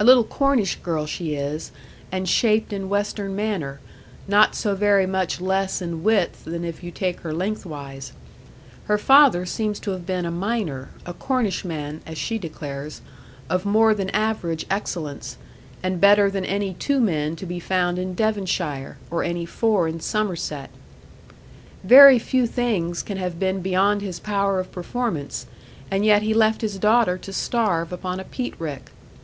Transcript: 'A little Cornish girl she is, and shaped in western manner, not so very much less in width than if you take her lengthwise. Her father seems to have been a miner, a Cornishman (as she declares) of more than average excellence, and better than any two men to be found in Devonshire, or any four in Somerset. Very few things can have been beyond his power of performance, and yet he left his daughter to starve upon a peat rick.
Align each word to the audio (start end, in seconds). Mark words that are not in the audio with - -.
'A 0.00 0.04
little 0.04 0.24
Cornish 0.24 0.76
girl 0.76 1.06
she 1.06 1.34
is, 1.34 1.70
and 2.10 2.28
shaped 2.28 2.72
in 2.72 2.88
western 2.88 3.36
manner, 3.36 3.78
not 4.26 4.56
so 4.56 4.74
very 4.74 5.06
much 5.06 5.40
less 5.42 5.82
in 5.82 6.02
width 6.02 6.44
than 6.46 6.64
if 6.64 6.82
you 6.82 6.90
take 6.90 7.20
her 7.20 7.32
lengthwise. 7.32 8.12
Her 8.86 8.98
father 8.98 9.44
seems 9.46 9.78
to 9.80 9.90
have 9.92 10.06
been 10.06 10.24
a 10.24 10.30
miner, 10.32 10.88
a 11.06 11.12
Cornishman 11.12 12.00
(as 12.06 12.16
she 12.18 12.38
declares) 12.38 13.02
of 13.48 13.66
more 13.66 13.94
than 13.94 14.08
average 14.10 14.64
excellence, 14.70 15.36
and 15.82 16.00
better 16.00 16.28
than 16.30 16.46
any 16.46 16.72
two 16.74 16.98
men 16.98 17.36
to 17.36 17.46
be 17.46 17.60
found 17.60 17.98
in 17.98 18.14
Devonshire, 18.14 18.96
or 19.12 19.22
any 19.22 19.44
four 19.46 19.86
in 19.86 20.00
Somerset. 20.00 20.70
Very 21.84 22.18
few 22.18 22.46
things 22.48 23.02
can 23.02 23.18
have 23.18 23.38
been 23.38 23.60
beyond 23.60 24.00
his 24.00 24.18
power 24.18 24.58
of 24.58 24.72
performance, 24.72 25.46
and 25.90 26.06
yet 26.06 26.22
he 26.22 26.34
left 26.34 26.62
his 26.62 26.78
daughter 26.78 27.16
to 27.18 27.32
starve 27.32 27.92
upon 27.92 28.18
a 28.18 28.24
peat 28.24 28.54
rick. 28.58 28.90